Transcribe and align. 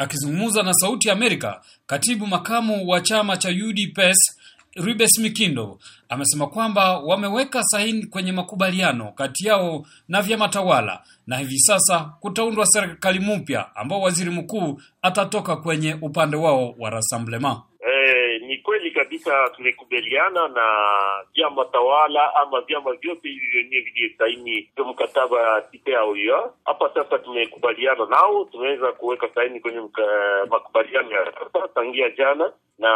Akizungumza 0.00 0.62
na 0.62 0.74
Sauti 0.74 1.08
ya 1.08 1.14
Amerika, 1.14 1.60
katibu 1.86 2.26
makamu 2.26 2.88
wa 2.88 3.00
chama 3.00 3.36
cha 3.36 3.48
UDPS 3.48 4.36
Ribes 4.74 5.18
Mikindo 5.18 5.78
amesema 6.08 6.46
kwamba 6.46 6.98
wameweka 6.98 7.62
saini 7.64 8.06
kwenye 8.06 8.32
makubaliano 8.32 9.12
kati 9.12 9.46
yao 9.46 9.86
na 10.08 10.22
vyama 10.22 10.48
tawala 10.48 11.02
na 11.26 11.38
hivi 11.38 11.58
sasa 11.58 12.00
kutaundwa 12.20 12.66
serikali 12.66 13.20
mpya 13.20 13.76
ambao 13.76 14.00
waziri 14.00 14.30
mkuu 14.30 14.80
atatoka 15.02 15.56
kwenye 15.56 15.94
upande 15.94 16.36
wao 16.36 16.74
wa 16.78 16.90
Rassemblement. 16.90 17.58
Kweli 18.90 19.04
kabisa 19.08 19.48
tumekubaliana 19.56 20.48
na 20.48 20.64
vyama 21.34 21.64
tawala 21.64 22.34
ama 22.36 22.60
vyama 22.60 22.92
vyote 22.92 23.28
hivi 23.28 23.46
vyenyewe 23.46 23.82
vilivyosaini 23.82 24.68
mkataba 24.90 25.40
ya 25.40 25.62
site 25.70 25.90
ya 25.90 26.02
OUA. 26.02 26.52
Hapa 26.64 26.90
sasa 26.94 27.18
tumekubaliana 27.18 28.06
nao, 28.06 28.44
tumeweza 28.44 28.92
kuweka 28.92 29.28
saini 29.34 29.60
kwenye 29.60 29.80
makubaliano 30.50 31.10
ya 31.10 31.24
sasa 31.52 31.68
tangia 31.74 32.10
jana 32.10 32.52
na 32.78 32.90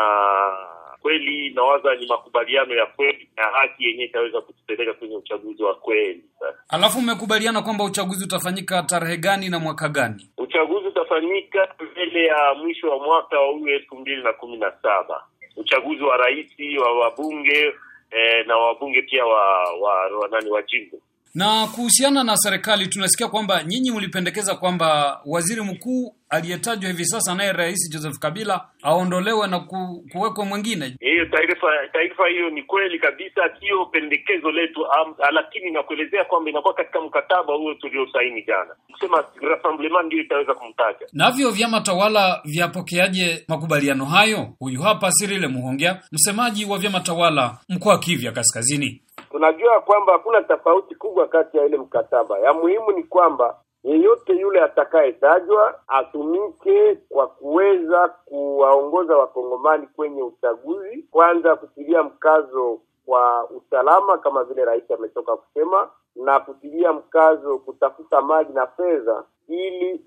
kweli 1.02 1.50
nawaza 1.50 1.94
ni 1.94 2.06
makubaliano 2.06 2.74
ya 2.74 2.86
kweli 2.86 3.28
na 3.36 3.42
haki 3.44 3.84
yenyewe 3.84 4.04
itaweza 4.08 4.40
kutupeleka 4.40 4.92
kwenye 4.94 5.16
uchaguzi 5.16 5.62
wa 5.62 5.74
kweli. 5.74 6.24
Sasa 6.40 6.58
Alafu 6.68 7.00
mmekubaliana 7.00 7.62
kwamba 7.62 7.84
uchaguzi 7.84 8.24
utafanyika 8.24 8.82
tarehe 8.82 9.16
gani 9.16 9.48
na 9.48 9.58
mwaka 9.58 9.88
gani? 9.88 10.30
uchaguzi 10.38 10.86
utafanyika 10.88 11.68
mbele 11.92 12.24
ya 12.26 12.54
mwisho 12.54 12.90
wa 12.90 12.98
mwaka 12.98 13.40
wa 13.40 13.46
huyu 13.52 13.68
elfu 13.74 13.96
mbili 13.96 14.22
na 14.22 14.32
kumi 14.32 14.56
na 14.56 14.72
saba 14.82 15.24
uchaguzi 15.56 16.02
wa 16.02 16.16
rais 16.16 16.46
wa 16.78 16.98
wabunge 16.98 17.74
eh, 18.10 18.46
na 18.46 18.56
wabunge 18.56 19.02
pia 19.02 19.26
wa, 19.26 19.74
wa, 19.80 20.18
wa 20.18 20.28
nani 20.28 20.50
wa 20.50 20.62
jimbo. 20.62 20.98
Na 21.34 21.66
kuhusiana 21.66 22.24
na 22.24 22.36
serikali, 22.36 22.86
tunasikia 22.86 23.28
kwamba 23.28 23.62
nyinyi 23.64 23.90
mlipendekeza 23.90 24.54
kwamba 24.54 25.20
waziri 25.26 25.60
mkuu 25.62 26.14
aliyetajwa 26.28 26.90
hivi 26.90 27.04
sasa 27.04 27.34
naye 27.34 27.52
Rais 27.52 27.90
Joseph 27.92 28.18
Kabila 28.18 28.68
aondolewe 28.82 29.46
na 29.46 29.60
ku, 29.60 30.04
kuwekwa 30.12 30.44
mwingine. 30.44 30.96
Hiyo 31.00 31.24
taarifa 31.26 31.66
taarifa 31.92 32.28
hiyo 32.28 32.50
ni 32.50 32.62
kweli 32.62 32.98
kabisa, 32.98 33.40
sio 33.60 33.86
pendekezo 33.86 34.50
letu 34.50 34.86
lakini 35.32 35.70
nakuelezea 35.70 36.24
kwamba 36.24 36.50
inakuwa 36.50 36.74
katika 36.74 37.00
mkataba 37.00 37.54
huo 37.54 37.74
tuliosaini 37.74 38.42
jana, 38.46 38.74
kusema 38.92 39.24
Rassemblement 39.40 40.06
ndio 40.06 40.20
itaweza 40.20 40.54
kumtaja. 40.54 41.06
Navyo 41.12 41.50
vyama 41.50 41.80
tawala 41.80 42.40
vyapokeaje 42.44 43.44
makubaliano 43.48 44.04
hayo? 44.04 44.48
Huyu 44.58 44.82
hapa 44.82 45.10
Sirile 45.12 45.46
Muhongea, 45.46 46.02
msemaji 46.12 46.64
wa 46.64 46.78
vyama 46.78 47.00
tawala 47.00 47.58
mkoa 47.68 47.98
Kivya 47.98 48.32
Kaskazini. 48.32 49.02
Tunajua 49.34 49.80
kwamba 49.80 50.12
hakuna 50.12 50.42
tofauti 50.42 50.94
kubwa 50.94 51.28
kati 51.28 51.56
ya 51.56 51.64
ile 51.66 51.76
mkataba. 51.76 52.38
Ya 52.38 52.52
muhimu 52.52 52.92
ni 52.92 53.02
kwamba 53.04 53.60
yeyote 53.84 54.32
yule 54.32 54.60
atakayetajwa 54.62 55.80
atumike 55.88 56.94
kwa 57.08 57.26
kuweza 57.26 58.08
kuwaongoza 58.08 59.16
wakongomani 59.16 59.86
kwenye 59.86 60.22
uchaguzi, 60.22 61.02
kwanza 61.10 61.56
kutilia 61.56 62.02
mkazo 62.02 62.80
kwa 63.06 63.50
usalama 63.50 64.18
kama 64.18 64.44
vile 64.44 64.64
rais 64.64 64.90
ametoka 64.90 65.36
kusema, 65.36 65.88
na 66.16 66.40
kutilia 66.40 66.92
mkazo 66.92 67.58
kutafuta 67.58 68.20
maji 68.22 68.52
na 68.52 68.66
fedha 68.66 69.24
ili 69.48 70.00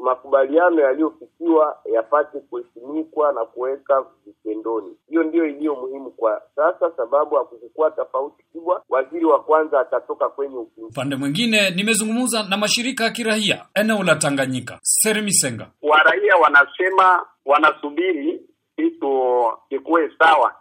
makubaliano 0.00 0.80
yaliyofikiwa 0.82 1.78
yapate 1.94 2.38
kuheshimikwa 2.40 3.32
na 3.32 3.44
kuweka 3.44 4.04
vitendoni. 4.26 4.96
Hiyo 5.08 5.22
ndiyo 5.22 5.46
iliyo 5.46 5.74
muhimu 5.74 6.10
kwa 6.10 6.42
sasa, 6.56 6.90
sababu 6.96 7.36
hakukuwa 7.36 7.90
tofauti 7.90 8.44
kubwa. 8.52 8.82
Waziri 8.88 9.24
wa 9.24 9.42
kwanza 9.42 9.80
atatoka 9.80 10.28
kwenye 10.28 10.56
upinzani. 10.56 10.88
Upande 10.88 11.16
mwingine, 11.16 11.70
nimezungumza 11.70 12.42
na 12.42 12.56
mashirika 12.56 13.04
ya 13.04 13.10
kiraia 13.10 13.66
eneo 13.74 14.02
la 14.02 14.16
Tanganyika. 14.16 14.78
Seremisenga, 14.82 15.66
wa 15.82 15.98
raia 15.98 16.36
wanasema 16.36 17.26
wanasubiri 17.44 18.40
kitu 18.76 19.42
kikuwe 19.68 20.10
sawa, 20.18 20.54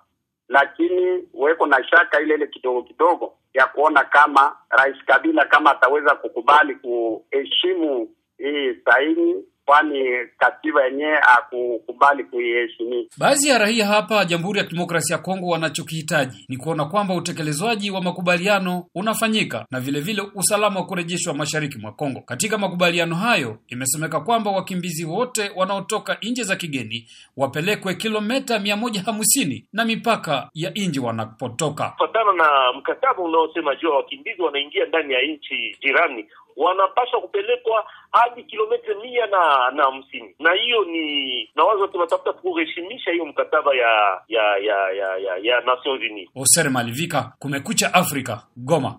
lakini 0.49 1.23
weko 1.33 1.66
na 1.67 1.83
shaka 1.83 2.22
ile 2.22 2.33
ile 2.36 2.47
kidogo 2.47 2.83
kidogo 2.83 3.33
ya 3.53 3.65
kuona 3.67 4.04
kama 4.04 4.55
Rais 4.70 4.95
Kabila 5.05 5.45
kama 5.45 5.71
ataweza 5.71 6.15
kukubali 6.15 6.76
kuheshimu 6.76 8.09
hii 8.52 8.76
saini, 8.86 9.36
kwani 9.66 10.04
katiba 10.38 10.86
yenyewe 10.86 11.17
hakukubali 11.22 12.23
kuiheshimia. 12.23 13.04
baadhi 13.17 13.48
ya 13.48 13.58
raia 13.58 13.86
hapa 13.88 14.26
Jamhuri 14.26 14.60
ya 14.60 14.66
Kidemokrasia 14.66 15.16
ya 15.16 15.22
Kongo 15.22 15.48
wanachokihitaji 15.48 16.45
ni 16.50 16.58
kuona 16.58 16.86
kwamba 16.86 17.14
utekelezwaji 17.16 17.92
wa 17.92 18.02
makubaliano 18.02 18.86
unafanyika 18.95 19.66
na 19.72 19.80
vilevile 19.80 20.22
vile 20.22 20.32
usalama 20.36 20.80
wa 20.80 20.86
kurejeshwa 20.86 21.33
mashariki 21.33 21.78
mwa 21.78 21.92
Kongo. 21.92 22.22
Katika 22.22 22.58
makubaliano 22.58 23.16
hayo 23.16 23.58
imesemeka 23.67 24.20
kwamba 24.20 24.52
wakimbizi 24.52 25.06
wote 25.06 25.52
wanaotoka 25.56 26.17
nje 26.22 26.44
za 26.44 26.56
kigeni 26.56 27.08
wapelekwe 27.38 27.94
kilometa 27.94 28.60
mia 28.60 28.76
moja 28.77 29.02
hamsini 29.02 29.66
na 29.73 29.86
mipaka 29.86 30.50
ya 30.54 30.72
nje 30.76 31.00
wanapotoka. 31.00 31.89
Kufatana 31.89 32.33
na 32.33 32.50
mkataba 32.77 33.23
unaosema 33.23 33.76
juu 33.76 33.88
ya 33.89 33.94
wakimbizi 33.95 34.42
wanaingia 34.42 34.86
ndani 34.86 35.14
ya 35.14 35.22
nchi 35.22 35.77
jirani 35.82 36.26
wanapaswa 36.58 37.21
kupelekwa 37.21 37.86
hadi 38.11 38.43
kilomita 38.43 38.93
mia 39.04 39.26
na 39.26 39.71
na 39.71 39.83
hamsini 39.83 40.36
na 40.39 40.54
hiyo 40.54 40.83
ni 40.86 41.49
na 41.55 41.64
wazo 41.64 41.88
tunatafuta 41.88 42.33
kuheshimisha 42.33 43.11
hiyo 43.11 43.26
mkataba 43.26 43.76
ya 43.76 44.21
ya 44.27 44.58
ya 44.58 44.92
ya 44.92 45.17
ya, 45.17 45.38
ya 45.42 45.61
Nations 45.61 46.02
Unies. 46.11 46.30
Oser 46.36 46.70
Malivika, 46.71 47.33
Kumekucha 47.39 47.94
Afrika, 47.94 48.42
Goma. 48.58 48.94